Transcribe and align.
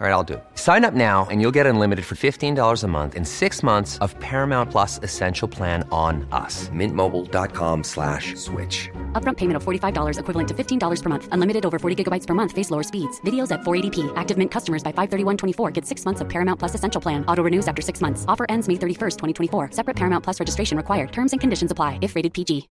All 0.00 0.06
right, 0.06 0.14
I'll 0.14 0.24
do 0.24 0.34
it. 0.34 0.44
Sign 0.54 0.86
up 0.86 0.94
now 0.94 1.26
and 1.30 1.42
you'll 1.42 1.56
get 1.58 1.66
unlimited 1.66 2.06
for 2.06 2.14
$15 2.14 2.84
a 2.84 2.88
month 2.88 3.14
in 3.14 3.26
six 3.26 3.62
months 3.62 3.98
of 3.98 4.18
Paramount 4.18 4.70
Plus 4.70 4.98
Essential 5.02 5.46
Plan 5.46 5.86
on 5.92 6.26
us. 6.32 6.70
Mintmobile.com 6.70 7.84
slash 7.84 8.34
switch. 8.36 8.88
Upfront 9.12 9.36
payment 9.36 9.58
of 9.58 9.62
$45 9.62 10.18
equivalent 10.18 10.48
to 10.48 10.54
$15 10.54 11.02
per 11.02 11.08
month. 11.10 11.28
Unlimited 11.32 11.66
over 11.66 11.78
40 11.78 12.02
gigabytes 12.02 12.26
per 12.26 12.32
month. 12.32 12.52
Face 12.52 12.70
lower 12.70 12.82
speeds. 12.82 13.20
Videos 13.26 13.52
at 13.52 13.60
480p. 13.60 14.10
Active 14.16 14.38
Mint 14.38 14.50
customers 14.50 14.82
by 14.82 14.90
531.24 14.92 15.70
get 15.74 15.84
six 15.84 16.06
months 16.06 16.22
of 16.22 16.30
Paramount 16.30 16.58
Plus 16.58 16.74
Essential 16.74 17.02
Plan. 17.02 17.22
Auto 17.26 17.42
renews 17.42 17.68
after 17.68 17.82
six 17.82 18.00
months. 18.00 18.24
Offer 18.26 18.46
ends 18.48 18.68
May 18.68 18.76
31st, 18.76 19.18
2024. 19.18 19.72
Separate 19.72 19.96
Paramount 19.96 20.24
Plus 20.24 20.40
registration 20.40 20.78
required. 20.78 21.12
Terms 21.12 21.32
and 21.32 21.42
conditions 21.42 21.72
apply 21.72 21.98
if 22.00 22.16
rated 22.16 22.32
PG. 22.32 22.70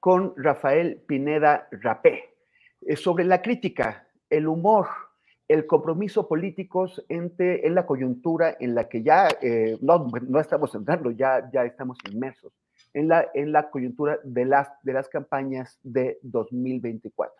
con 0.00 0.32
Rafael 0.36 1.02
Pineda 1.06 1.68
Rapé 1.70 2.34
eh, 2.86 2.96
sobre 2.96 3.24
la 3.24 3.42
crítica, 3.42 4.06
el 4.30 4.46
humor, 4.46 4.86
el 5.48 5.66
compromiso 5.66 6.28
políticos 6.28 7.04
entre, 7.08 7.66
en 7.66 7.74
la 7.74 7.86
coyuntura 7.86 8.56
en 8.60 8.74
la 8.74 8.88
que 8.88 9.02
ya 9.02 9.28
eh, 9.40 9.78
no, 9.80 10.06
no, 10.28 10.40
estamos 10.40 10.74
entrando, 10.74 11.10
ya, 11.10 11.50
ya 11.50 11.64
estamos 11.64 11.98
inmersos 12.10 12.52
en 12.92 13.08
la, 13.08 13.28
en 13.34 13.52
la 13.52 13.70
coyuntura 13.70 14.18
de 14.22 14.44
las, 14.44 14.68
de 14.82 14.92
las 14.92 15.08
campañas 15.08 15.78
de 15.82 16.18
2024. 16.22 17.34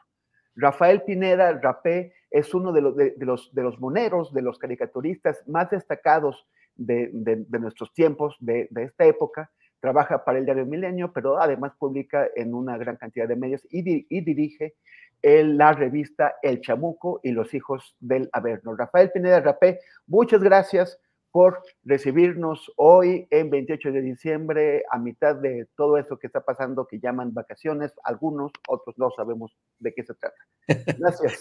Rafael 0.57 1.03
Pineda 1.03 1.53
Rapé 1.53 2.15
es 2.31 2.53
uno 2.53 2.73
de 2.73 2.81
los, 2.81 2.97
de, 2.97 3.15
los, 3.19 3.55
de 3.55 3.63
los 3.63 3.79
moneros, 3.79 4.33
de 4.33 4.43
los 4.43 4.59
caricaturistas 4.59 5.47
más 5.47 5.71
destacados 5.71 6.49
de, 6.75 7.11
de 7.13 7.59
nuestros 7.59 7.93
tiempos, 7.93 8.37
de, 8.41 8.69
esta 8.77 9.05
época 9.05 9.51
trabaja 9.81 10.25
para 10.25 10.39
el 10.39 10.44
diario 10.44 10.66
Milenio, 10.66 11.12
pero 11.12 11.41
además 11.41 11.72
publica 11.78 12.27
en 12.34 12.55
una 12.55 12.77
gran 12.77 12.97
cantidad 12.97 13.28
de 13.28 13.37
medios 13.37 13.66
y, 13.71 13.83
di 13.83 14.06
y 14.09 14.21
dirige 14.21 14.75
el, 15.22 15.56
la 15.56 15.72
revista 15.72 16.37
El 16.43 16.61
Chamuco 16.61 17.21
y 17.22 17.33
los 17.33 17.55
hijos 17.55 17.97
del 18.00 18.28
Averno. 18.33 18.77
Rafael 18.77 19.11
Pineda 19.11 19.41
Rapé, 19.41 19.81
muchas 20.06 20.43
gracias 20.43 20.99
por 21.31 21.62
recibirnos 21.84 22.72
hoy 22.77 23.27
en 23.31 23.50
28 23.50 23.93
de 23.93 24.00
diciembre, 24.00 24.84
a 24.91 24.99
mitad 24.99 25.37
de 25.37 25.69
todo 25.77 25.99
esto 25.99 26.19
que 26.19 26.27
está 26.27 26.41
pasando, 26.41 26.87
que 26.87 26.99
llaman 26.99 27.34
vacaciones, 27.34 27.93
algunos, 28.03 28.50
otros 28.66 28.99
no 28.99 29.10
sabemos 29.10 29.56
de 29.78 29.93
qué 29.95 30.05
se 30.05 30.15
trata. 30.15 30.37
Gracias. 30.99 31.41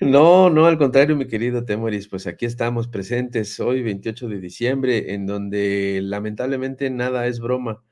No, 0.00 0.50
no, 0.50 0.66
al 0.66 0.76
contrario, 0.76 1.14
mi 1.14 1.28
querido 1.28 1.64
Temoris, 1.64 2.08
pues 2.08 2.26
aquí 2.26 2.46
estamos 2.46 2.88
presentes 2.88 3.60
hoy, 3.60 3.82
28 3.82 4.28
de 4.28 4.40
diciembre, 4.40 5.14
en 5.14 5.24
donde 5.26 6.00
lamentablemente 6.02 6.90
nada 6.90 7.26
es 7.28 7.38
broma 7.38 7.84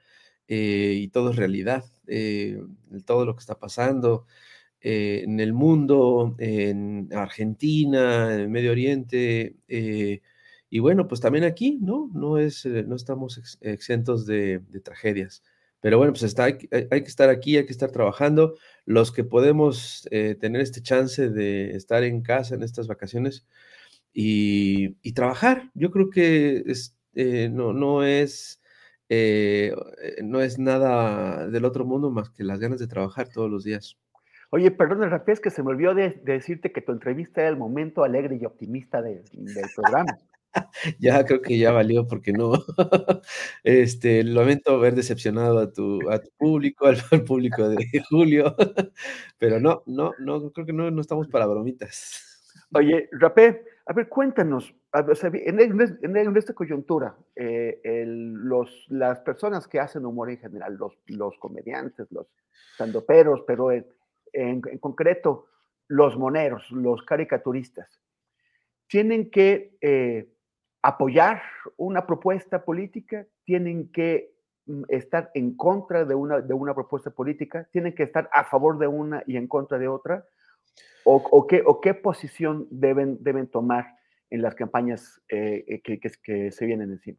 eh, 0.48 0.94
y 0.97 1.08
todo 1.08 1.30
es 1.30 1.36
realidad. 1.36 1.84
Eh, 2.08 2.60
todo 3.04 3.24
lo 3.24 3.34
que 3.36 3.41
está 3.41 3.58
pasando 3.58 4.26
eh, 4.80 5.22
en 5.24 5.38
el 5.41 5.52
mundo, 5.52 6.34
en 6.38 7.08
Argentina, 7.12 8.34
en 8.34 8.50
Medio 8.50 8.72
Oriente, 8.72 9.56
y 10.70 10.78
bueno, 10.80 11.06
pues 11.08 11.20
también 11.20 11.44
aquí, 11.44 11.78
¿no? 11.80 12.10
No, 12.14 12.38
es, 12.38 12.66
no 12.66 12.97
estamos 12.97 13.38
ex 13.38 13.58
exentos 13.60 14.26
de, 14.26 14.60
tragedias. 14.84 15.42
Pero 15.86 15.98
bueno, 15.98 16.14
pues 16.14 16.24
está, 16.24 16.47
hay, 16.47 16.56
que 16.58 16.69
estar 16.91 17.30
aquí, 17.30 17.56
hay 17.56 17.64
que 17.64 17.70
estar 17.70 17.92
trabajando. 17.92 18.56
Los 18.86 19.12
que 19.12 19.22
podemos 19.22 20.08
eh, 20.10 20.34
tener 20.34 20.60
este 20.60 20.82
chance 20.82 21.30
de 21.30 21.76
estar 21.76 22.02
en 22.02 22.22
casa 22.22 22.56
en 22.56 22.64
estas 22.64 22.88
vacaciones 22.88 23.47
y, 24.12 25.12
trabajar, 25.12 25.70
yo 25.74 25.92
creo 25.92 26.10
que 26.10 26.64
es, 26.66 26.98
eh, 27.14 27.48
no, 27.52 27.72
no, 27.72 28.02
es, 28.02 28.60
eh, 29.08 29.76
no 30.24 30.41
es 30.41 30.58
nada 30.58 31.47
del 31.47 31.64
otro 31.64 31.84
mundo 31.84 32.10
más 32.10 32.30
que 32.30 32.42
las 32.42 32.58
ganas 32.58 32.80
de 32.80 32.88
trabajar 32.88 33.28
todos 33.28 33.48
los 33.48 33.62
días. 33.62 33.97
Oye, 34.50 34.72
perdón, 34.72 35.08
es 35.28 35.38
que 35.38 35.50
se 35.50 35.62
me 35.62 35.68
olvidó 35.68 35.94
de, 35.94 36.20
de, 36.24 36.32
decirte 36.32 36.72
que 36.72 36.80
tu 36.80 36.91
entrevista 36.91 37.42
era 37.42 37.50
el 37.50 37.56
momento 37.56 38.03
alegre 38.03 38.36
y 38.41 38.44
optimista 38.44 39.03
de, 39.03 39.22
del 39.30 39.66
programa. 39.76 40.18
ya 40.98 41.24
creo 41.24 41.42
que 41.42 41.58
ya 41.58 41.72
valió 41.72 42.06
porque 42.06 42.32
no. 42.32 42.52
este, 43.64 44.22
lamento 44.24 44.74
haber 44.74 44.94
decepcionado 44.94 45.58
a 45.58 45.72
tu, 45.72 46.08
a 46.10 46.20
tu 46.20 46.30
público, 46.36 46.86
al, 46.86 46.96
público 47.24 47.68
de 47.68 47.86
Julio, 48.08 48.54
pero 49.38 49.60
no, 49.60 49.82
no, 49.86 50.12
no, 50.18 50.50
creo 50.52 50.66
que 50.66 50.72
no, 50.72 50.90
no 50.90 51.00
estamos 51.00 51.28
para 51.28 51.46
bromitas. 51.46 52.22
Oye, 52.72 53.08
Rapé, 53.12 53.64
a 53.86 53.92
ver, 53.92 54.08
cuéntanos, 54.08 54.74
a 54.92 55.02
ver, 55.02 55.16
en, 55.34 55.60
en, 55.60 56.36
esta 56.36 56.54
coyuntura, 56.54 57.16
eh, 57.34 58.04
los, 58.06 58.86
las 58.88 59.20
personas 59.20 59.68
que 59.68 59.78
hacen 59.78 60.04
humor 60.04 60.30
en 60.30 60.38
general, 60.38 60.74
los, 60.74 60.98
los 61.06 61.38
comediantes, 61.38 62.06
los 62.10 62.26
sandoperos, 62.76 63.42
pero 63.47 63.70
en, 63.70 63.86
en, 64.32 64.62
en 64.70 64.78
concreto, 64.78 65.47
los 65.88 66.16
moneros, 66.16 66.68
los 66.70 67.02
caricaturistas, 67.02 68.00
tienen 68.88 69.30
que 69.30 69.76
eh, 69.80 70.28
apoyar 70.86 71.42
una 71.77 72.06
propuesta 72.06 72.65
política, 72.65 73.27
tienen 73.44 73.91
que 73.92 74.33
mm, 74.66 74.84
estar 74.88 75.30
en 75.34 75.56
contra 75.56 76.04
de 76.04 76.15
una, 76.15 76.41
de 76.41 76.54
una 76.54 76.74
propuesta 76.74 77.10
política, 77.10 77.68
tienen 77.72 77.94
que 77.94 78.04
estar 78.04 78.28
a 78.33 78.44
favor 78.44 78.78
de 78.78 78.86
una 78.86 79.22
y 79.27 79.36
en 79.36 79.48
contra 79.48 79.78
de 79.78 79.88
otra, 79.88 80.24
o, 81.04 81.16
o, 81.16 81.47
qué, 81.47 81.62
o 81.65 81.80
qué, 81.80 81.94
posición 81.94 82.66
deben, 82.71 83.18
deben, 83.22 83.47
tomar 83.47 83.97
en 84.30 84.42
las 84.42 84.54
campañas 84.54 85.21
eh, 85.28 85.80
que, 85.84 86.00
que, 86.00 86.10
que, 86.22 86.50
se 86.50 86.66
vienen 86.66 86.91
encima. 86.91 87.18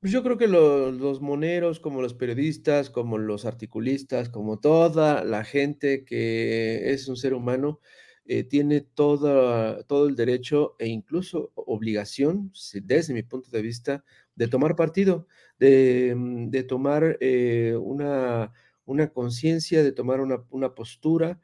Pues 0.00 0.12
yo 0.12 0.22
creo 0.22 0.36
que 0.36 0.46
los, 0.46 1.20
moneros, 1.20 1.80
como 1.80 2.02
los 2.02 2.14
periodistas, 2.14 2.90
como 2.90 3.16
los 3.16 3.46
articulistas, 3.46 4.28
como 4.28 4.58
toda 4.58 5.24
la 5.24 5.44
gente 5.44 6.04
que 6.04 6.92
es 6.92 7.08
un 7.08 7.16
ser 7.16 7.32
humano, 7.32 7.80
eh, 8.28 8.42
tiene 8.44 8.80
todo, 8.80 9.84
todo 9.84 10.08
el 10.08 10.16
derecho 10.16 10.74
e 10.80 10.88
incluso 10.88 11.52
obligación, 11.54 12.52
desde 12.82 13.14
mi 13.14 13.22
punto 13.22 13.50
de 13.50 13.62
vista, 13.62 14.04
de 14.34 14.48
tomar 14.48 14.74
partido, 14.74 15.28
de, 15.60 16.12
mm, 16.16 16.50
tomar 16.66 17.18
eh, 17.20 17.76
una, 17.80 18.52
una 18.84 19.08
conciencia, 19.12 19.82
de 19.84 19.92
tomar 19.92 20.20
una, 20.20 20.74
postura 20.74 21.40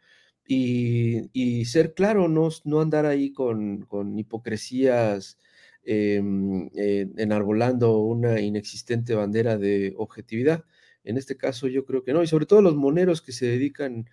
y, 0.46 1.64
ser 1.66 1.94
claro, 1.94 2.28
no, 2.28 2.48
no 2.64 2.80
andar 2.80 3.06
ahí 3.06 3.32
con, 3.32 3.82
con 3.86 4.18
hipocresías 4.18 5.38
em, 5.84 6.68
enarbolando 7.16 7.98
una 8.00 8.40
inexistente 8.40 9.14
bandera 9.14 9.56
de 9.58 9.94
objetividad. 9.96 10.64
En 11.04 11.16
este 11.16 11.36
caso 11.36 11.68
yo 11.68 11.84
creo 11.84 12.04
que 12.04 12.12
no, 12.12 12.22
y 12.22 12.26
sobre 12.26 12.46
todo 12.46 12.62
los 12.62 12.76
moneros 12.76 13.22
que 13.22 13.32
se 13.32 13.46
dedican 13.46 14.06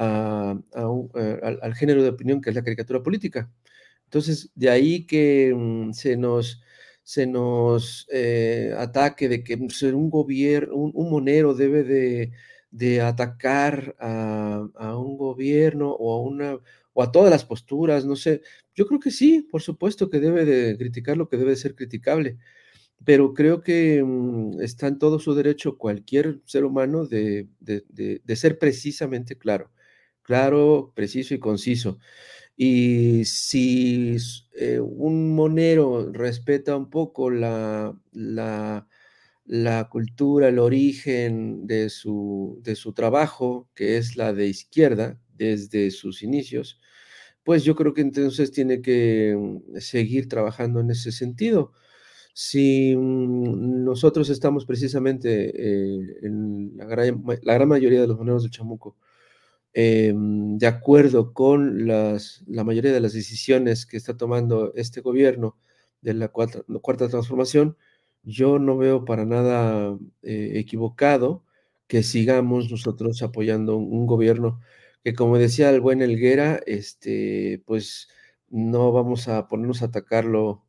eh, 0.00 1.40
al, 1.62 1.74
género 1.74 2.02
de 2.02 2.10
opinión 2.10 2.40
que 2.40 2.50
es 2.50 2.56
la 2.56 2.62
caricatura 2.62 3.02
política. 3.02 3.50
Entonces, 4.04 4.50
de 4.54 4.70
ahí 4.70 5.06
que 5.06 5.52
mm, 5.54 5.92
se 5.92 6.16
nos, 6.16 6.62
se 7.02 7.26
nos 7.26 8.06
eh, 8.12 8.74
ataque 8.78 9.28
de 9.28 9.44
que 9.44 9.58
pues, 9.58 9.82
un 9.82 10.10
gobierno, 10.10 10.74
un, 10.76 11.10
monero 11.10 11.54
debe 11.54 11.84
de, 12.70 13.00
atacar 13.02 13.96
a, 13.98 14.96
un 14.98 15.16
gobierno 15.16 15.90
o 15.92 16.14
a 16.14 16.20
una 16.22 16.58
o 16.94 17.02
a 17.02 17.12
todas 17.12 17.30
las 17.30 17.44
posturas, 17.44 18.04
no 18.04 18.16
sé. 18.16 18.42
Yo 18.74 18.86
creo 18.86 19.00
que 19.00 19.10
sí, 19.10 19.46
por 19.50 19.62
supuesto 19.62 20.10
que 20.10 20.20
debe 20.20 20.44
de 20.44 20.76
criticar 20.76 21.16
lo 21.16 21.28
que 21.28 21.36
debe 21.36 21.56
ser 21.56 21.74
criticable, 21.74 22.38
pero 23.04 23.34
creo 23.34 23.62
que 23.62 24.02
mm, 24.04 24.60
está 24.62 24.88
en 24.88 24.98
todo 24.98 25.18
su 25.20 25.34
derecho 25.34 25.78
cualquier 25.78 26.40
ser 26.46 26.64
humano 26.64 27.06
de, 27.06 27.48
de 27.60 28.36
ser 28.36 28.58
precisamente 28.58 29.36
claro 29.38 29.70
claro, 30.28 30.92
preciso 30.94 31.34
y 31.34 31.38
conciso. 31.40 31.98
Y 32.56 33.24
si 33.24 34.16
eh, 34.54 34.78
un 34.80 35.34
monero 35.34 36.12
respeta 36.12 36.76
un 36.76 36.90
poco 36.90 37.30
la, 37.30 37.98
la, 38.12 39.88
cultura, 39.90 40.48
el 40.48 40.58
origen 40.58 41.66
de 41.66 41.88
su, 41.88 42.60
de 42.62 42.76
su 42.76 42.92
trabajo, 42.92 43.70
que 43.74 43.96
es 43.96 44.16
la 44.16 44.34
de 44.34 44.48
izquierda 44.48 45.18
desde 45.34 45.90
sus 45.90 46.22
inicios, 46.22 46.78
pues 47.44 47.64
yo 47.64 47.74
creo 47.76 47.94
que 47.94 48.02
entonces 48.02 48.52
tiene 48.52 48.82
que 48.82 49.34
mm, 49.36 49.78
seguir 49.78 50.28
trabajando 50.28 50.80
en 50.80 50.90
ese 50.90 51.12
sentido. 51.12 51.72
Si 52.34 52.94
mm, 52.96 53.84
nosotros 53.84 54.28
estamos 54.30 54.66
precisamente 54.66 55.52
eh, 55.56 56.18
en 56.22 56.76
la 56.76 56.84
gran, 56.86 57.68
mayoría 57.68 58.02
de 58.02 58.08
los 58.08 58.18
moneros 58.18 58.42
del 58.42 58.52
Chamuco, 58.52 58.96
Em, 59.74 60.58
de 60.58 60.66
acuerdo 60.66 61.32
con 61.34 61.86
las, 61.86 62.42
la 62.46 62.64
mayoría 62.64 62.92
de 62.92 63.00
las 63.00 63.12
decisiones 63.12 63.86
que 63.86 63.96
está 63.96 64.16
tomando 64.16 64.72
este 64.74 65.00
gobierno 65.00 65.56
de 66.00 66.14
la 66.14 66.28
cuarta, 66.28 66.60
cuarta 66.82 67.08
transformación, 67.08 67.76
yo 68.22 68.58
no 68.58 68.76
veo 68.78 69.04
para 69.04 69.24
nada 69.24 69.96
eh, 70.22 70.52
equivocado 70.56 71.44
que 71.86 72.02
sigamos 72.02 72.70
nosotros 72.70 73.22
apoyando 73.22 73.76
un, 73.76 74.06
gobierno 74.06 74.60
que, 75.04 75.14
como 75.14 75.38
decía 75.38 75.70
el 75.70 75.80
buen 75.80 76.02
Elguera, 76.02 76.60
este, 76.66 77.62
pues 77.66 78.08
no 78.50 78.92
vamos 78.92 79.28
a 79.28 79.48
ponernos 79.48 79.82
a 79.82 79.86
atacarlo 79.86 80.64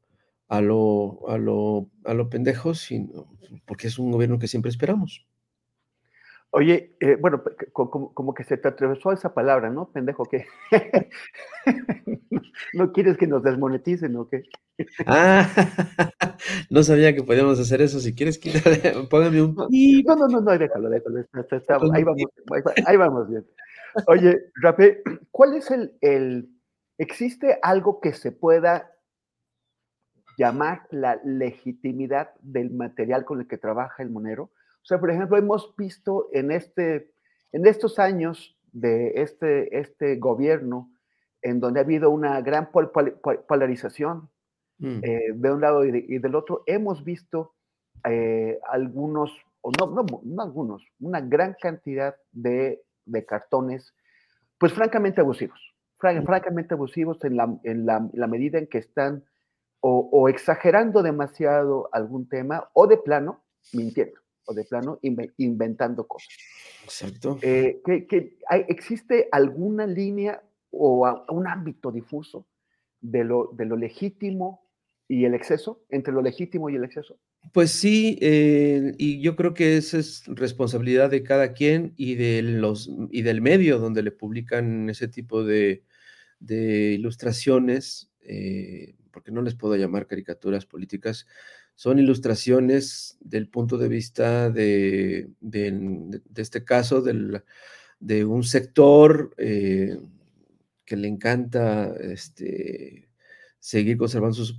a 0.48 0.62
lo, 0.62 1.28
a 1.30 1.38
lo, 1.38 1.90
a 2.06 2.14
lo 2.14 2.30
pendejo, 2.30 2.76
sino 2.76 3.28
porque 3.66 3.88
es 3.88 4.00
un 4.00 4.12
gobierno 4.12 4.40
que 4.40 4.48
siempre 4.48 4.72
esperamos. 4.72 5.28
Oye, 6.52 6.96
eh, 7.00 7.16
bueno, 7.20 7.44
como, 7.74 8.34
que 8.34 8.44
se 8.44 8.58
te 8.58 8.68
atravesó 8.68 9.12
esa 9.12 9.36
palabra, 9.36 9.70
¿no? 9.70 9.92
Pendejo, 9.92 10.26
¿qué? 10.26 10.48
¿No 12.74 12.92
quieres 12.92 13.18
que 13.18 13.28
nos 13.28 13.44
desmoneticen 13.44 14.16
o 14.16 14.28
qué? 14.28 14.44
ah, 15.06 15.48
no 16.72 16.82
sabía 16.82 17.14
que 17.14 17.22
podíamos 17.22 17.60
hacer 17.60 17.84
eso. 17.84 18.00
Si 18.00 18.16
quieres, 18.16 18.40
quítale, 18.40 18.80
póngame 19.10 19.44
un... 19.44 19.54
No, 19.54 20.16
no, 20.16 20.28
no, 20.28 20.42
no, 20.42 20.58
déjalo, 20.58 20.90
déjalo. 20.90 21.24
ahí, 21.94 22.04
vamos, 22.04 22.24
ahí 22.86 22.98
vamos 22.98 23.30
bien. 23.30 23.46
Oye, 24.08 24.52
Rapé, 24.56 25.04
¿cuál 25.32 25.56
es 25.56 25.70
el, 25.70 25.98
el... 26.02 26.50
¿Existe 26.98 27.60
algo 27.62 28.02
que 28.02 28.14
se 28.14 28.32
pueda 28.32 28.92
llamar 30.36 30.88
la 30.90 31.20
legitimidad 31.24 32.32
del 32.42 32.72
material 32.72 33.24
con 33.24 33.40
el 33.40 33.48
que 33.48 33.58
trabaja 33.60 34.02
el 34.02 34.10
monero? 34.10 34.52
O 34.82 34.86
sea, 34.86 35.00
por 35.00 35.12
ejemplo, 35.12 35.38
hemos 35.38 35.76
visto 35.76 36.30
en, 36.34 36.52
este, 36.52 37.12
en 37.52 37.68
estos 37.68 38.00
años 38.00 38.58
de 38.72 39.22
este, 39.22 39.78
este 39.78 40.16
gobierno, 40.18 40.92
en 41.42 41.60
donde 41.60 41.80
ha 41.80 41.84
habido 41.84 42.10
una 42.10 42.42
gran 42.42 42.70
polarización 42.72 44.30
mm. 44.80 45.00
eh, 45.04 45.20
de 45.34 45.52
un 45.52 45.62
lado 45.62 45.86
y, 45.86 46.18
del 46.18 46.36
otro, 46.36 46.64
hemos 46.66 47.04
visto 47.04 47.54
eh, 48.06 48.60
algunos, 48.70 49.32
o 49.62 49.72
no, 49.78 49.88
no, 49.88 50.06
no, 50.24 50.42
algunos, 50.42 50.86
una 51.00 51.22
gran 51.22 51.56
cantidad 51.60 52.16
de, 52.32 52.82
de 53.06 53.26
cartones, 53.26 53.94
pues 54.58 54.74
francamente 54.74 55.22
abusivos, 55.22 55.60
mm. 56.02 56.26
francamente 56.26 56.74
abusivos 56.74 57.24
en 57.24 57.38
la, 57.38 57.58
en 57.64 57.86
la, 57.86 58.10
la 58.14 58.28
medida 58.28 58.58
en 58.58 58.68
que 58.68 58.80
están 58.80 59.24
o, 59.82 60.10
o, 60.12 60.28
exagerando 60.28 61.04
demasiado 61.04 61.90
algún 61.94 62.28
tema 62.28 62.70
o 62.74 62.86
de 62.86 62.98
plano 62.98 63.44
mintiendo 63.72 64.20
de 64.54 64.66
plano 64.66 65.00
inventando 65.38 66.08
cosas. 66.08 66.34
Exacto. 66.84 67.38
Eh, 67.42 67.82
¿Existe 68.68 69.28
alguna 69.32 69.86
línea 69.86 70.42
o 70.72 71.26
un 71.30 71.48
ámbito 71.48 71.92
difuso 71.92 72.48
de 73.02 73.24
lo, 73.24 73.52
de 73.54 73.66
lo 73.66 73.76
legítimo 73.76 74.70
y 75.08 75.26
el 75.26 75.34
exceso, 75.34 75.84
entre 75.90 76.14
lo 76.14 76.22
legítimo 76.22 76.70
y 76.70 76.76
el 76.76 76.84
exceso? 76.84 77.20
Pues 77.54 77.72
sí, 77.72 78.20
eh, 78.22 78.94
y 78.98 79.22
yo 79.22 79.36
creo 79.36 79.54
que 79.54 79.78
esa 79.78 79.98
es 79.98 80.24
responsabilidad 80.28 81.10
de 81.10 81.24
cada 81.24 81.54
quien 81.54 81.94
y, 81.96 82.16
de 82.16 82.44
los, 82.44 82.92
y 83.10 83.24
del 83.24 83.42
medio 83.42 83.80
donde 83.80 84.04
le 84.04 84.12
publican 84.12 84.90
ese 84.90 85.08
tipo 85.08 85.44
de, 85.44 85.84
ilustraciones, 86.40 88.12
eh, 88.22 88.96
porque 89.12 89.32
no 89.32 89.42
les 89.42 89.56
puedo 89.56 89.76
llamar 89.78 90.06
caricaturas 90.06 90.66
políticas, 90.66 91.26
son 91.80 91.98
ilustraciones 91.98 93.18
del 93.22 93.48
punto 93.48 93.78
de 93.78 93.88
vista 93.88 94.50
de, 94.50 95.30
este 96.36 96.66
caso 96.66 97.02
de 97.02 98.26
un 98.26 98.44
sector 98.44 99.34
eh, 99.38 99.98
que 100.84 100.98
le 100.98 101.08
encanta 101.08 101.96
este, 102.02 103.08
seguir 103.60 103.96
conservando 103.96 104.36
sus, 104.36 104.58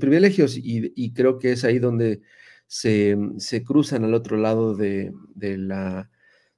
privilegios 0.00 0.56
y, 0.56 1.12
creo 1.12 1.38
que 1.38 1.52
es 1.52 1.64
ahí 1.64 1.78
donde 1.78 2.22
se, 2.66 3.18
cruzan 3.66 4.04
al 4.04 4.14
otro 4.14 4.38
lado 4.38 4.74
de, 4.74 5.12
la, 5.36 6.10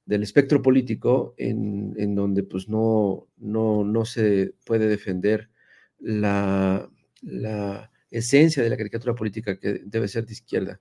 del 0.07 0.23
espectro 0.23 0.62
político 0.62 1.35
en, 1.38 2.15
donde 2.15 2.45
pues 2.45 2.69
no, 2.69 3.27
no, 3.37 3.83
no 3.83 4.05
se 4.05 4.55
puede 4.65 4.87
defender 4.87 5.50
la, 5.99 6.88
la 7.21 7.91
esencia 8.18 8.62
de 8.62 8.71
la 8.71 8.76
caricatura 8.76 9.14
política 9.14 9.59
que 9.59 9.80
debe 9.85 10.09
ser 10.09 10.26
de 10.26 10.33
izquierda. 10.33 10.80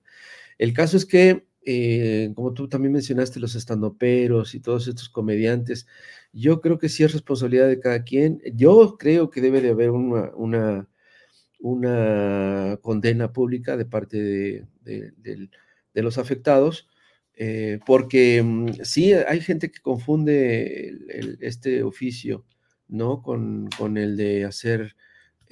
El 0.58 0.72
caso 0.72 0.96
es 0.96 1.06
que, 1.06 1.46
eh, 1.66 2.32
como 2.34 2.52
tú 2.54 2.68
también 2.68 2.92
mencionaste, 2.92 3.40
los 3.40 3.54
estandoperos 3.54 4.54
y 4.54 4.60
todos 4.60 4.88
estos 4.88 5.08
comediantes, 5.08 5.86
yo 6.32 6.60
creo 6.60 6.78
que 6.78 6.88
sí 6.88 7.04
es 7.04 7.12
responsabilidad 7.12 7.68
de 7.68 7.80
cada 7.80 8.04
quien. 8.04 8.40
Yo 8.54 8.96
creo 8.98 9.30
que 9.30 9.40
debe 9.40 9.60
de 9.60 9.70
haber 9.70 9.90
una, 9.90 10.30
una, 10.36 10.88
una 11.60 12.78
condena 12.82 13.32
pública 13.32 13.76
de 13.76 13.86
parte 13.86 14.66
de, 14.82 15.50
los 15.94 16.18
afectados, 16.18 16.88
eh, 17.36 17.80
porque 17.86 18.42
mm, 18.42 18.84
sí 18.84 19.12
hay 19.12 19.40
gente 19.40 19.70
que 19.70 19.80
confunde 19.80 21.38
este 21.40 21.82
oficio, 21.82 22.44
¿no? 22.88 23.22
Con, 23.22 23.68
con 23.78 23.96
el 23.96 24.16
de 24.16 24.44
hacer 24.44 24.96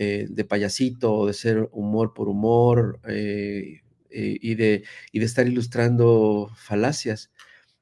eh, 0.02 0.26
de 0.28 0.44
payasito, 0.44 1.26
de 1.26 1.32
ser 1.32 1.68
humor 1.70 2.12
por 2.12 2.28
humor 2.28 3.00
eh, 3.06 3.82
eh, 4.10 4.36
y, 4.40 4.56
de, 4.56 4.82
y 5.12 5.20
de 5.20 5.24
estar 5.24 5.46
ilustrando 5.46 6.50
falacias. 6.56 7.30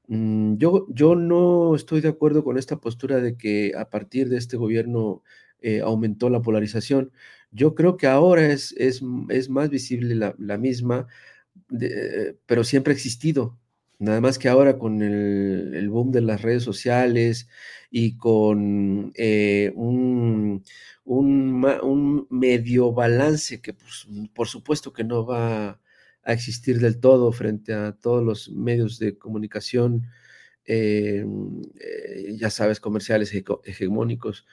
Mm, 0.08 0.56
yo, 0.58 0.86
yo 0.90 1.14
no 1.16 1.74
estoy 1.74 2.02
de 2.02 2.08
acuerdo 2.08 2.44
con 2.44 2.58
esta 2.58 2.76
postura 2.76 3.20
de 3.20 3.36
que 3.38 3.72
a 3.76 3.88
partir 3.90 4.28
de 4.28 4.36
este 4.38 4.56
gobierno 4.58 5.22
aumentó 5.84 6.30
la 6.30 6.42
polarización. 6.42 7.12
Yo 7.52 7.74
creo 7.74 7.96
que 7.96 8.06
ahora 8.06 8.46
es, 8.46 8.74
es, 8.78 9.02
es 9.28 9.50
más 9.50 9.70
visible 9.70 10.14
la, 10.14 10.58
misma, 10.58 11.06
pero 12.46 12.64
siempre 12.64 12.92
ha 12.92 12.96
existido. 12.96 13.58
Nada 14.00 14.20
más 14.20 14.38
que 14.38 14.48
ahora 14.48 14.78
con 14.78 15.02
el, 15.02 15.88
boom 15.90 16.10
de 16.10 16.22
las 16.22 16.42
redes 16.42 16.62
sociales 16.64 17.48
y 17.90 18.16
con 18.16 19.12
un, 19.74 20.64
un, 21.04 22.26
medio 22.30 22.92
balance 22.92 23.60
que 23.60 23.74
pues, 23.74 24.06
por 24.34 24.48
supuesto 24.48 24.92
que 24.92 25.04
no 25.04 25.26
va 25.26 25.80
a 26.22 26.32
existir 26.32 26.78
del 26.80 26.98
todo 27.00 27.30
frente 27.32 27.74
a 27.74 27.92
todos 27.92 28.24
los 28.24 28.50
medios 28.50 28.98
de 28.98 29.18
comunicación, 29.18 30.06
eh, 30.64 31.24
eh, 31.80 32.36
ya 32.38 32.50
sabes, 32.50 32.80
comerciales 32.80 33.34
hegemónicos. 33.64 34.46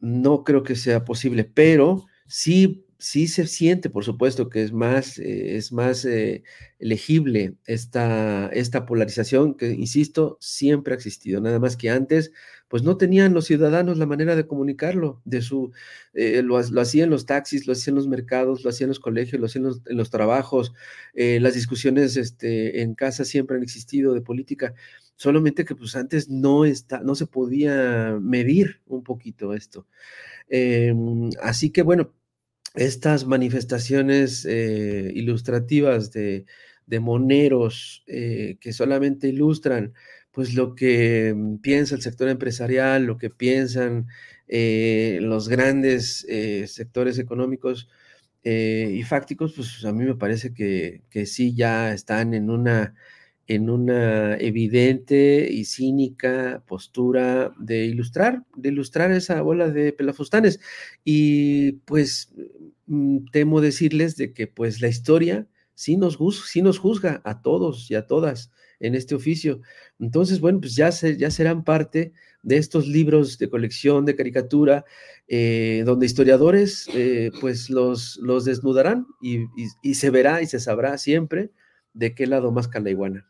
no 0.00 0.44
creo 0.44 0.62
que 0.62 0.76
sea 0.76 1.04
posible, 1.04 1.44
pero 1.44 2.06
sí 2.26 2.87
sí 2.98 3.28
se 3.28 3.46
siente, 3.46 3.90
por 3.90 4.04
supuesto, 4.04 4.50
que 4.50 4.62
es 4.62 4.72
más, 4.72 5.18
eh, 5.18 5.56
es 5.56 5.72
más 5.72 6.04
eh, 6.04 6.42
legible 6.80 7.54
esta, 7.64 8.48
esta 8.48 8.86
polarización 8.86 9.54
que, 9.54 9.70
insisto, 9.70 10.36
siempre 10.40 10.92
ha 10.94 10.96
existido. 10.96 11.40
Nada 11.40 11.60
más 11.60 11.76
que 11.76 11.90
antes, 11.90 12.32
pues 12.66 12.82
no 12.82 12.96
tenían 12.96 13.34
los 13.34 13.46
ciudadanos 13.46 13.98
la 13.98 14.06
manera 14.06 14.34
de 14.34 14.46
comunicarlo, 14.48 15.22
de 15.24 15.42
su, 15.42 15.70
eh, 16.12 16.42
lo, 16.42 16.56
hacían 16.56 17.08
los 17.10 17.24
taxis, 17.24 17.66
lo 17.68 17.72
hacían 17.72 17.94
los 17.96 18.08
mercados, 18.08 18.64
lo 18.64 18.70
hacían 18.70 18.88
los 18.88 19.00
colegios, 19.00 19.40
lo 19.40 19.46
hacían 19.46 19.66
en 19.86 19.96
los 19.96 20.10
trabajos, 20.10 20.74
las 21.14 21.54
discusiones 21.54 22.16
este, 22.16 22.82
en 22.82 22.94
casa 22.94 23.24
siempre 23.24 23.56
han 23.56 23.62
existido 23.62 24.12
de 24.12 24.20
política, 24.20 24.74
solamente 25.16 25.64
que 25.64 25.74
pues 25.74 25.96
antes 25.96 26.28
no, 26.28 26.64
está, 26.64 27.00
no 27.00 27.14
se 27.14 27.26
podía 27.26 28.18
medir 28.20 28.80
un 28.86 29.02
poquito 29.02 29.54
esto. 29.54 29.86
Em, 30.48 31.30
así 31.42 31.70
que 31.70 31.82
bueno, 31.82 32.12
estas 32.78 33.26
manifestaciones 33.26 34.46
eh, 34.48 35.10
ilustrativas 35.14 36.12
de, 36.12 36.46
moneros 37.00 38.02
eh, 38.06 38.56
que 38.60 38.72
solamente 38.72 39.28
ilustran 39.28 39.92
pues 40.32 40.54
lo 40.54 40.74
que 40.74 41.34
mm, 41.36 41.56
piensa 41.56 41.94
el 41.96 42.02
sector 42.02 42.28
empresarial, 42.28 43.04
lo 43.04 43.18
que 43.18 43.30
piensan 43.30 44.06
eh, 44.46 45.18
los 45.20 45.48
grandes 45.48 46.26
sectores 46.66 47.18
económicos 47.18 47.88
y 48.44 49.02
fácticos, 49.02 49.52
pues 49.54 49.84
a 49.84 49.92
mí 49.92 50.04
me 50.04 50.14
parece 50.14 50.54
que, 50.54 51.02
que 51.10 51.26
sí 51.26 51.54
ya 51.54 51.92
están 51.92 52.32
en 52.32 52.48
una 52.48 52.94
en 53.48 53.70
una 53.70 54.36
evidente 54.36 55.48
y 55.50 55.64
cínica 55.64 56.62
postura 56.66 57.52
de 57.58 57.86
ilustrar, 57.86 58.44
de 58.56 58.68
ilustrar 58.68 59.10
esa 59.10 59.42
bola 59.42 59.70
de 59.70 59.92
pelafustanes. 59.92 60.60
Y 61.04 61.72
pues 61.86 62.32
mm, 62.86 63.26
temo 63.32 63.60
decirles 63.60 64.16
de 64.16 64.32
que 64.32 64.46
pues 64.46 64.80
la 64.80 64.88
historia 64.88 65.48
sí 65.74 65.96
nos, 65.96 66.18
sí 66.46 66.62
nos 66.62 66.78
juzga 66.78 67.22
a 67.24 67.42
todos 67.42 67.90
y 67.90 67.94
a 67.94 68.06
todas 68.06 68.50
en 68.80 68.94
este 68.94 69.14
oficio. 69.14 69.60
Entonces, 69.98 70.40
bueno, 70.40 70.60
pues 70.60 70.76
ya, 70.76 70.90
ya 70.90 71.30
serán 71.30 71.64
parte 71.64 72.12
de 72.42 72.56
estos 72.56 72.86
libros 72.86 73.38
de 73.38 73.48
colección 73.50 74.04
de 74.04 74.16
caricatura, 74.16 74.84
eh, 75.26 75.82
donde 75.84 76.06
historiadores 76.06 76.88
eh, 76.94 77.30
pues 77.40 77.70
los, 77.70 78.18
los 78.22 78.44
desnudarán 78.44 79.06
y, 79.20 79.94
se 79.94 80.10
verá 80.10 80.42
y 80.42 80.46
se 80.46 80.60
sabrá 80.60 80.98
siempre 80.98 81.50
de 81.94 82.14
qué 82.14 82.26
lado 82.26 82.52
más 82.52 82.68
calaiguana. 82.68 83.26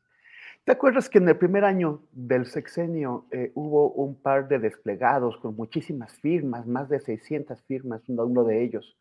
¿Te 0.68 0.72
acuerdas 0.72 1.08
que 1.08 1.16
en 1.16 1.26
el 1.26 1.38
primer 1.38 1.64
año 1.64 2.02
del 2.12 2.44
sexenio 2.44 3.24
eh, 3.30 3.52
hubo 3.54 3.90
un 3.92 4.20
par 4.20 4.48
de 4.48 4.58
desplegados 4.58 5.38
con 5.38 5.56
muchísimas 5.56 6.12
firmas, 6.18 6.66
más 6.66 6.90
de 6.90 7.00
600 7.00 7.62
firmas, 7.62 8.02
uno, 8.06 8.44
de 8.44 8.62
ellos, 8.62 8.94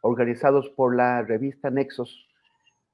organizados 0.00 0.70
por 0.70 0.96
la 0.96 1.20
revista 1.20 1.68
Nexos, 1.68 2.26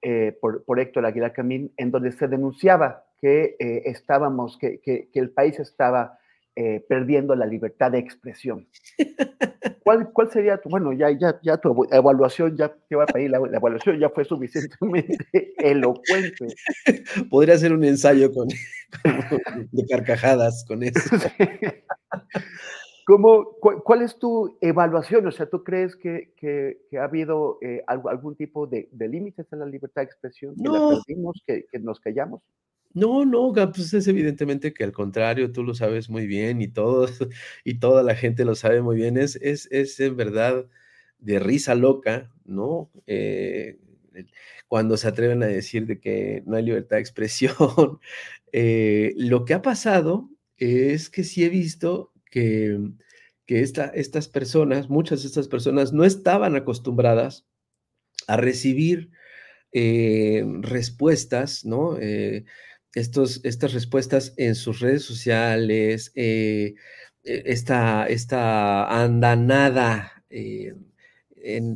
eh, 0.02 0.36
por, 0.40 0.80
Héctor 0.80 1.06
Aguilar 1.06 1.34
Camín, 1.34 1.72
en 1.76 1.92
donde 1.92 2.10
se 2.10 2.26
denunciaba 2.26 3.04
que 3.20 3.54
eh, 3.60 3.82
estábamos, 3.84 4.58
que, 4.58 4.80
que, 4.80 5.08
el 5.14 5.30
país 5.30 5.60
estaba 5.60 6.18
perdiendo 6.88 7.34
la 7.34 7.46
libertad 7.46 7.92
de 7.92 7.98
expresión. 7.98 8.66
¿Cuál, 9.86 10.12
¿Cuál, 10.12 10.32
sería 10.32 10.60
tu, 10.60 10.68
bueno, 10.68 10.92
ya, 10.92 11.12
ya, 11.12 11.38
ya 11.44 11.58
tu 11.58 11.86
evaluación, 11.92 12.56
ya 12.56 12.74
te 12.88 12.96
va 12.96 13.04
a 13.04 13.06
pedir, 13.06 13.30
la, 13.30 13.36
evaluación 13.36 14.00
ya 14.00 14.10
fue 14.10 14.24
suficientemente 14.24 15.16
elocuente. 15.58 16.48
Podría 17.30 17.56
ser 17.56 17.72
un 17.72 17.84
ensayo 17.84 18.32
con, 18.32 18.48
de 19.70 19.86
carcajadas 19.88 20.64
con 20.66 20.82
eso. 20.82 20.98
¿Cómo, 23.06 23.52
cuál, 23.60 24.02
es 24.02 24.18
tu 24.18 24.58
evaluación? 24.60 25.24
O 25.28 25.30
sea, 25.30 25.48
¿tú 25.48 25.62
crees 25.62 25.94
que, 25.94 26.34
que, 26.36 26.98
ha 26.98 27.04
habido 27.04 27.58
eh, 27.62 27.84
algún 27.86 28.34
tipo 28.34 28.66
de, 28.66 28.88
de 28.90 29.08
límites 29.08 29.46
a 29.52 29.56
la 29.56 29.66
libertad 29.66 30.02
de 30.02 30.06
expresión? 30.06 30.56
¿Que 30.56 30.64
no. 30.64 30.90
la 30.90 30.96
perdimos, 30.96 31.40
que, 31.46 31.66
que 31.70 31.78
nos 31.78 32.00
callamos? 32.00 32.42
No, 32.96 33.26
no, 33.26 33.52
pues 33.74 33.92
es 33.92 34.08
evidentemente 34.08 34.72
que 34.72 34.82
al 34.82 34.92
contrario, 34.92 35.52
tú 35.52 35.62
lo 35.62 35.74
sabes 35.74 36.08
muy 36.08 36.26
bien 36.26 36.62
y 36.62 36.68
todos 36.68 37.10
y 37.64 37.78
toda 37.78 38.02
la 38.02 38.14
gente 38.14 38.44
lo 38.46 38.54
sabe 38.54 38.80
muy 38.80 38.96
bien. 38.96 39.18
Es, 39.18 39.36
es, 39.36 39.68
es 39.70 40.00
en 40.00 40.16
verdad 40.16 40.66
de 41.18 41.38
risa 41.38 41.74
loca, 41.74 42.32
¿no? 42.46 42.90
Eh, 43.06 43.78
cuando 44.68 44.96
se 44.96 45.08
atreven 45.08 45.42
a 45.42 45.46
decir 45.46 45.86
de 45.86 46.00
que 46.00 46.42
no 46.46 46.56
hay 46.56 46.64
libertad 46.64 46.96
de 46.96 47.02
expresión. 47.02 47.54
Eh, 48.58 49.12
lo 49.18 49.44
que 49.44 49.52
ha 49.52 49.60
pasado 49.60 50.30
es 50.56 51.10
que 51.10 51.24
sí 51.24 51.44
he 51.44 51.50
visto 51.50 52.12
que, 52.30 52.78
que 53.44 53.60
estas 53.60 54.28
personas, 54.28 54.88
muchas 54.88 55.20
de 55.22 55.28
estas 55.28 55.48
personas, 55.48 55.92
no 55.92 56.04
estaban 56.06 56.56
acostumbradas 56.56 57.44
a 58.28 58.36
recibir 58.38 59.10
eh, 59.72 60.44
respuestas, 60.62 61.64
¿no? 61.64 61.98
Estos, 62.96 63.40
estas 63.44 63.74
respuestas 63.74 64.32
en 64.38 64.54
sus 64.54 64.80
redes 64.80 65.04
sociales, 65.04 66.12
eh, 66.14 66.74
e, 67.24 67.42
esta, 67.44 68.06
esta, 68.08 69.02
andanada 69.02 70.24
eh, 70.30 70.74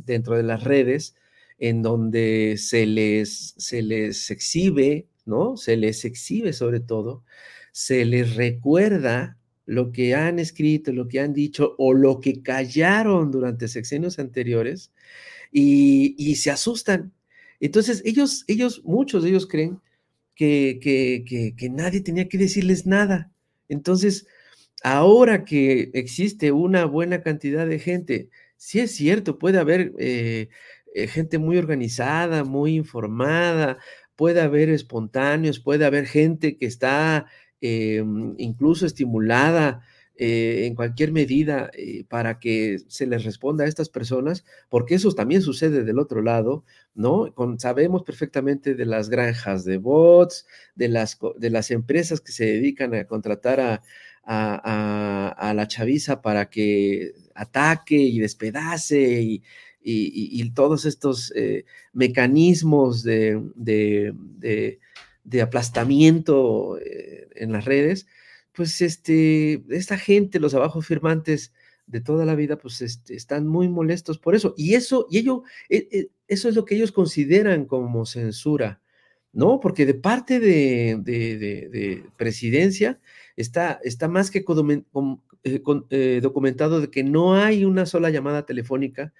dentro 0.05 0.35
de 0.35 0.43
las 0.43 0.63
redes, 0.63 1.15
en 1.59 1.83
donde 1.83 2.55
se 2.57 2.87
les, 2.87 3.53
se 3.57 3.83
les 3.83 4.31
exhibe, 4.31 5.07
¿no? 5.25 5.57
Se 5.57 5.77
les 5.77 6.05
exhibe 6.05 6.53
sobre 6.53 6.79
todo, 6.79 7.23
se 7.71 8.03
les 8.05 8.35
recuerda 8.35 9.37
lo 9.67 9.91
que 9.91 10.15
han 10.15 10.39
escrito, 10.39 10.91
lo 10.91 11.07
que 11.07 11.19
han 11.19 11.33
dicho 11.33 11.75
o 11.77 11.93
lo 11.93 12.19
que 12.19 12.41
callaron 12.41 13.29
durante 13.29 13.67
sexenios 13.67 14.17
anteriores 14.17 14.91
y, 15.51 16.15
y 16.17 16.37
se 16.37 16.49
asustan. 16.49 17.13
Entonces, 17.59 18.01
ellos, 18.05 18.43
ellos, 18.47 18.81
muchos 18.83 19.21
de 19.21 19.29
ellos 19.29 19.47
creen 19.47 19.79
que, 20.35 21.55
nadie 21.71 22.01
tenía 22.01 22.27
que 22.27 22.37
decirles 22.37 22.85
nada. 22.85 23.31
Entonces, 23.69 24.27
ahora 24.83 25.45
que 25.45 25.91
existe 25.93 26.51
una 26.51 26.85
buena 26.85 27.21
cantidad 27.21 27.67
de 27.67 27.79
gente, 27.79 28.29
sí 28.57 28.79
es 28.79 28.91
cierto, 28.95 29.39
puede 29.39 29.59
haber 29.59 29.93
eh, 29.99 30.49
eh, 30.93 31.07
gente 31.07 31.37
muy 31.37 31.57
organizada, 31.57 32.43
muy 32.43 32.75
informada, 32.75 33.77
puede 34.15 34.41
haber 34.41 34.69
espontáneos, 34.69 35.59
puede 35.59 35.85
haber 35.85 36.05
gente 36.07 36.57
que 36.57 36.65
está 36.65 37.27
em, 37.61 38.35
incluso 38.37 38.85
estimulada 38.85 39.81
eh, 40.17 40.65
en 40.67 40.75
cualquier 40.75 41.11
medida 41.13 41.71
eh, 41.73 42.03
para 42.07 42.37
que 42.37 42.79
se 42.89 43.07
les 43.07 43.23
responda 43.23 43.63
a 43.63 43.67
estas 43.67 43.89
personas, 43.89 44.43
porque 44.69 44.95
eso 44.95 45.13
también 45.13 45.41
sucede 45.41 45.83
del 45.83 45.99
otro 45.99 46.21
lado, 46.21 46.65
¿no? 46.93 47.33
sabemos 47.57 48.03
perfectamente 48.03 48.75
de 48.75 48.85
las 48.85 49.09
granjas 49.09 49.63
de 49.63 49.77
bots, 49.77 50.45
de 50.75 50.89
las, 50.89 51.17
de 51.37 51.49
las 51.49 51.71
empresas 51.71 52.19
que 52.19 52.33
se 52.33 52.45
dedican 52.45 52.93
a 52.93 53.05
contratar 53.05 53.61
a, 53.61 53.81
a, 54.23 55.53
la 55.53 55.67
chaviza 55.67 56.21
para 56.21 56.49
que 56.49 57.13
ataque 57.33 57.95
y 57.95 58.19
despedace 58.19 59.21
y, 59.21 59.41
y, 59.81 60.49
todos 60.51 60.85
estos 60.85 61.33
eh, 61.35 61.65
mecanismos 61.93 63.01
de, 63.01 63.41
de, 63.55 64.79
de 65.23 65.41
aplastamiento 65.41 66.77
en 67.33 67.51
las 67.51 67.65
redes, 67.65 68.05
pues 68.53 68.81
este, 68.81 69.63
esta 69.69 69.97
gente, 69.97 70.39
los 70.39 70.53
abajo 70.53 70.81
firmantes 70.81 71.53
de 71.87 72.01
toda 72.01 72.25
la 72.25 72.35
vida, 72.35 72.57
pues 72.57 72.81
este, 72.81 73.15
están 73.15 73.47
muy 73.47 73.67
molestos 73.69 74.17
por 74.17 74.35
eso. 74.35 74.53
Y 74.57 74.75
eso, 74.75 75.07
y 75.09 75.19
ello, 75.19 75.43
e, 75.69 75.87
e, 75.91 76.09
eso 76.27 76.49
es 76.49 76.55
lo 76.55 76.65
que 76.65 76.75
ellos 76.75 76.91
consideran 76.91 77.65
como 77.65 78.05
censura, 78.05 78.81
¿no? 79.33 79.59
Porque 79.59 79.85
de 79.85 79.93
parte 79.93 80.39
de, 80.39 82.03
presidencia 82.17 82.99
está, 83.35 83.79
está 83.83 84.07
más 84.07 84.31
que 84.31 84.43
eh, 85.43 85.61
eh, 85.89 86.19
documentado 86.21 86.81
de 86.81 86.89
que 86.89 87.03
no 87.03 87.35
hay 87.35 87.65
una 87.65 87.85
sola 87.85 88.09
llamada 88.09 88.45
telefónica 88.45 89.13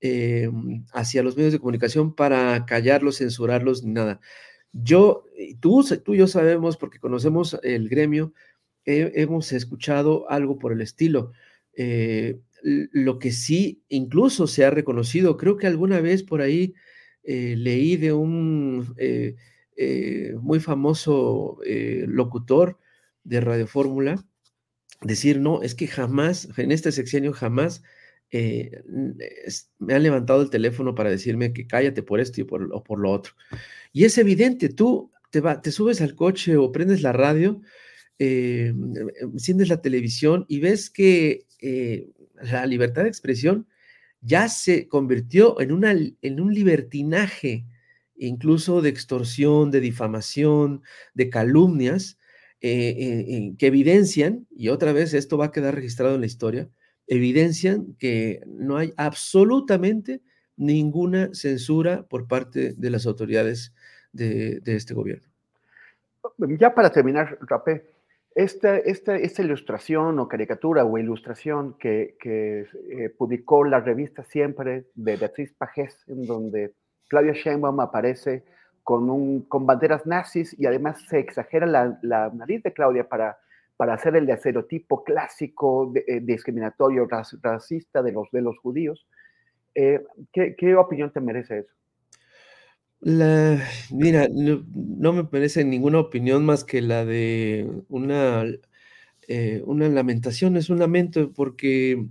eh, 0.00 0.50
hacia 0.92 1.22
los 1.22 1.36
medios 1.36 1.52
de 1.52 1.58
comunicación 1.58 2.14
para 2.14 2.66
callarlos, 2.66 3.18
censurarlos, 3.18 3.82
ni 3.84 3.92
nada. 3.92 4.20
Yo, 4.72 5.24
tú, 5.60 5.84
tú 6.04 6.14
y 6.14 6.18
yo 6.18 6.26
sabemos, 6.26 6.76
porque 6.76 7.00
conocemos 7.00 7.58
el 7.62 7.88
gremio, 7.88 8.32
hemos 8.88 9.52
escuchado 9.52 10.30
algo 10.30 10.58
por 10.58 10.72
el 10.72 10.80
estilo. 10.80 11.32
Eh, 11.74 12.40
lo 12.62 13.18
que 13.18 13.30
sí 13.30 13.82
incluso 13.88 14.46
se 14.46 14.64
ha 14.64 14.70
reconocido, 14.70 15.36
creo 15.36 15.56
que 15.56 15.66
alguna 15.66 16.00
vez 16.00 16.22
por 16.22 16.40
ahí 16.40 16.74
eh, 17.22 17.54
leí 17.56 17.96
de 17.96 18.12
un 18.12 18.94
eh, 18.96 19.36
muy 20.40 20.58
famoso 20.58 21.58
locutor 22.06 22.78
de 23.22 23.40
Radio 23.40 23.66
Fórmula 23.66 24.24
decir, 25.02 25.38
no, 25.38 25.62
es 25.62 25.76
que 25.76 25.86
jamás, 25.86 26.48
en 26.56 26.72
este 26.72 26.90
sexenio 26.90 27.32
jamás 27.32 27.84
me 28.32 29.94
han 29.94 30.02
levantado 30.02 30.42
el 30.42 30.50
teléfono 30.50 30.94
para 30.96 31.10
decirme 31.10 31.52
que 31.52 31.68
cállate 31.68 32.02
por 32.02 32.18
esto 32.18 32.40
y 32.40 32.44
por, 32.44 32.68
o 32.72 32.82
por 32.82 32.98
lo 32.98 33.12
otro. 33.12 33.34
Y 33.92 34.04
es 34.04 34.18
evidente, 34.18 34.68
tú 34.68 35.12
te, 35.30 35.40
te 35.62 35.70
subes 35.70 36.00
al 36.00 36.16
coche 36.16 36.56
o 36.56 36.72
prendes 36.72 37.02
la 37.02 37.12
radio 37.12 37.62
eh, 38.18 38.74
enciendes 39.20 39.68
la 39.68 39.80
televisión 39.80 40.44
y 40.48 40.60
ves 40.60 40.90
que 40.90 41.46
eh, 41.60 42.10
la 42.42 42.66
libertad 42.66 43.02
de 43.02 43.08
expresión 43.08 43.66
ya 44.20 44.48
se 44.48 44.88
convirtió 44.88 45.60
en, 45.60 46.16
en 46.22 46.40
un 46.40 46.54
libertinaje, 46.54 47.64
incluso 48.16 48.82
de 48.82 48.88
extorsión, 48.88 49.70
de 49.70 49.80
difamación, 49.80 50.82
de 51.14 51.30
calumnias, 51.30 52.18
eh, 52.60 52.96
eh, 52.98 53.54
que 53.56 53.68
evidencian, 53.68 54.48
y 54.50 54.70
otra 54.70 54.92
vez 54.92 55.14
esto 55.14 55.38
va 55.38 55.46
a 55.46 55.52
quedar 55.52 55.76
registrado 55.76 56.16
en 56.16 56.20
la 56.20 56.26
historia, 56.26 56.68
evidencian 57.06 57.94
que 58.00 58.40
no 58.46 58.76
hay 58.76 58.92
absolutamente 58.96 60.22
ninguna 60.56 61.30
censura 61.34 62.02
por 62.08 62.26
parte 62.26 62.74
de 62.76 62.90
las 62.90 63.06
autoridades 63.06 63.72
de, 64.12 64.60
este 64.64 64.92
gobierno. 64.92 65.28
Ya 66.58 66.74
para 66.74 66.90
terminar, 66.90 67.38
Rapé, 67.42 67.86
esta, 68.42 68.76
esta, 68.76 69.16
esta, 69.16 69.42
ilustración 69.42 70.18
o 70.18 70.28
caricatura 70.28 70.84
o 70.84 70.98
ilustración 70.98 71.74
que, 71.78 72.16
eh, 72.24 73.10
publicó 73.16 73.64
la 73.64 73.80
revista 73.80 74.24
Siempre 74.24 74.84
de 74.94 75.16
Beatriz 75.16 75.52
Pajés, 75.52 76.04
en 76.06 76.26
donde 76.26 76.72
Claudia 77.08 77.32
Sheinbaum 77.32 77.80
aparece 77.80 78.44
con, 78.82 79.10
un, 79.10 79.42
con 79.42 79.66
banderas 79.66 80.06
nazis 80.06 80.54
y 80.58 80.66
además 80.66 81.02
se 81.08 81.18
exagera 81.18 81.66
la, 81.66 81.98
la 82.02 82.30
nariz 82.30 82.62
de 82.62 82.72
Claudia 82.72 83.08
para, 83.08 83.38
para 83.78 83.94
hacer 83.94 84.16
el 84.16 84.28
estereotipo 84.28 85.04
clásico 85.04 85.92
eh, 85.94 86.18
discriminatorio 86.20 87.06
racista 87.42 88.02
de 88.02 88.12
los, 88.12 88.28
de 88.32 88.42
los 88.42 88.58
judíos. 88.58 89.06
Eh, 89.74 90.04
¿qué, 90.32 90.74
opinión 90.74 91.12
te 91.12 91.20
merece 91.20 91.58
eso? 91.58 91.72
Mira, 93.00 94.28
no, 94.30 95.12
me 95.12 95.28
merece 95.30 95.64
ninguna 95.64 96.00
opinión 96.00 96.44
más 96.44 96.64
que 96.64 96.82
la 96.82 97.04
de 97.04 97.70
una, 97.88 98.44
eh, 99.28 99.62
una 99.64 99.88
lamentación, 99.88 100.56
es 100.56 100.70
un 100.70 100.78
lamento 100.78 101.32
porque 101.32 102.08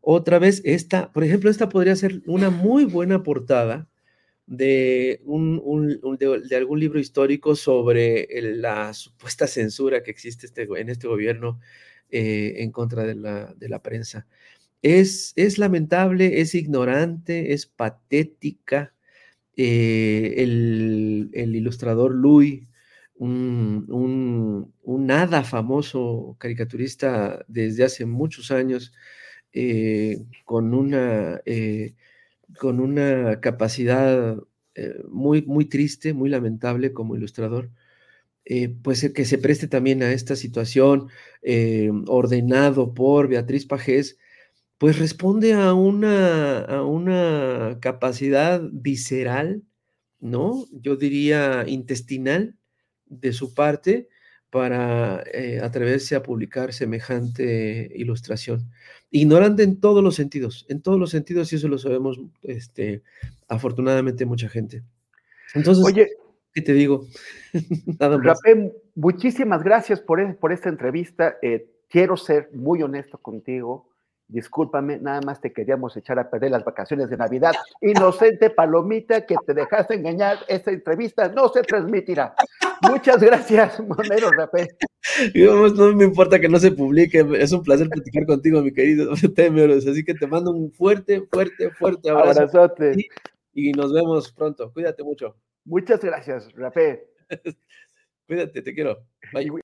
otra 0.00 0.38
vez 0.38 0.62
esta, 0.64 1.12
por 1.12 1.24
ejemplo, 1.24 1.50
esta 1.50 1.68
podría 1.68 1.96
ser 1.96 2.22
una 2.26 2.50
muy 2.50 2.84
buena 2.84 3.22
portada 3.22 3.88
de, 4.46 5.20
un, 5.24 5.98
de, 6.18 6.56
algún 6.56 6.80
libro 6.80 7.00
histórico 7.00 7.56
sobre 7.56 8.28
la 8.56 8.92
supuesta 8.92 9.46
censura 9.46 10.02
que 10.02 10.10
existe 10.10 10.46
este, 10.46 10.62
en 10.76 10.90
este 10.90 11.08
gobierno 11.08 11.60
eh, 12.10 12.56
en 12.58 12.70
contra 12.70 13.04
de 13.04 13.14
la, 13.14 13.54
de 13.56 13.68
la 13.68 13.82
prensa. 13.82 14.26
Es, 14.82 15.32
es, 15.36 15.58
lamentable, 15.58 16.40
es 16.40 16.54
ignorante, 16.54 17.54
es 17.54 17.66
patética. 17.66 18.94
Eh, 19.56 20.34
el, 20.38 21.30
ilustrador 21.54 22.14
Louis, 22.14 22.66
un, 23.16 23.86
un, 23.88 25.06
nada 25.06 25.44
famoso 25.44 26.36
caricaturista 26.38 27.44
desde 27.48 27.84
hace 27.84 28.06
muchos 28.06 28.50
años, 28.50 28.92
eh, 29.52 30.18
con 30.44 30.74
una 30.74 31.40
con 32.58 32.80
una 32.80 33.40
capacidad 33.40 34.36
eh, 34.74 34.94
muy, 35.08 35.42
muy 35.42 35.66
triste, 35.66 36.12
muy 36.14 36.28
lamentable 36.30 36.92
como 36.92 37.16
ilustrador, 37.16 37.70
eh, 38.44 38.70
pues 38.82 39.12
que 39.14 39.24
se 39.24 39.38
preste 39.38 39.68
también 39.68 40.02
a 40.02 40.12
esta 40.12 40.36
situación, 40.36 41.08
eh, 41.42 41.90
ordenado 42.08 42.94
por 42.94 43.28
Beatriz 43.28 43.66
Pajés, 43.66 44.18
pues 44.78 44.98
responde 44.98 45.54
a 45.54 45.74
una, 45.74 46.60
a 46.60 46.82
una 46.84 47.78
capacidad 47.80 48.60
visceral, 48.72 49.62
¿no? 50.20 50.66
Yo 50.72 50.96
diría 50.96 51.64
intestinal 51.66 52.56
de 53.06 53.32
su 53.32 53.54
parte 53.54 54.08
para 54.50 55.24
atreverse 55.62 56.14
a 56.14 56.22
publicar 56.22 56.72
semejante 56.72 57.90
ilustración 57.94 58.70
ignorante 59.14 59.62
en 59.62 59.80
todos 59.80 60.02
los 60.02 60.16
sentidos, 60.16 60.66
en 60.68 60.82
todos 60.82 60.98
los 60.98 61.10
sentidos, 61.10 61.52
y 61.52 61.56
eso 61.56 61.68
lo 61.68 61.78
sabemos, 61.78 62.20
este, 62.42 63.02
afortunadamente, 63.46 64.26
mucha 64.26 64.48
gente. 64.48 64.82
Entonces, 65.54 65.84
Oye, 65.84 66.08
¿qué 66.52 66.62
te 66.62 66.72
digo? 66.72 67.06
Nada 68.00 68.18
más. 68.18 68.40
muchísimas 68.96 69.62
gracias 69.62 70.00
por, 70.00 70.20
e, 70.20 70.34
por 70.34 70.52
esta 70.52 70.68
entrevista. 70.68 71.36
Eh, 71.42 71.70
quiero 71.88 72.16
ser 72.16 72.50
muy 72.52 72.82
honesto 72.82 73.18
contigo. 73.18 73.88
Discúlpame, 74.34 74.98
nada 74.98 75.20
más 75.20 75.40
te 75.40 75.52
queríamos 75.52 75.96
echar 75.96 76.18
a 76.18 76.28
perder 76.28 76.50
las 76.50 76.64
vacaciones 76.64 77.08
de 77.08 77.16
Navidad. 77.16 77.52
Inocente 77.80 78.50
palomita 78.50 79.24
que 79.24 79.36
te 79.46 79.54
dejaste 79.54 79.94
engañar, 79.94 80.38
esta 80.48 80.72
entrevista 80.72 81.28
no 81.28 81.48
se 81.50 81.62
transmitirá. 81.62 82.34
Muchas 82.82 83.22
gracias, 83.22 83.78
Monero 83.78 84.32
Rapé. 84.32 84.76
no 85.36 85.92
me 85.94 86.04
importa 86.04 86.40
que 86.40 86.48
no 86.48 86.58
se 86.58 86.72
publique, 86.72 87.24
es 87.38 87.52
un 87.52 87.62
placer 87.62 87.88
platicar 87.88 88.26
contigo, 88.26 88.60
mi 88.60 88.72
querido 88.72 89.12
Temeros. 89.36 89.86
Así 89.86 90.04
que 90.04 90.14
te 90.14 90.26
mando 90.26 90.50
un 90.50 90.72
fuerte, 90.72 91.22
fuerte, 91.30 91.70
fuerte 91.70 92.10
abrazo. 92.10 92.40
Abrazote. 92.40 93.06
Y, 93.52 93.70
nos 93.70 93.92
vemos 93.92 94.32
pronto. 94.32 94.72
Cuídate 94.72 95.04
mucho. 95.04 95.36
Muchas 95.64 96.00
gracias, 96.00 96.52
Rapé. 96.54 97.06
Cuídate, 98.26 98.62
te 98.62 98.74
quiero. 98.74 98.98
Bye. 99.32 99.63